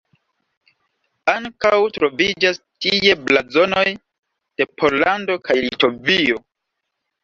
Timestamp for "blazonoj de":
3.31-4.71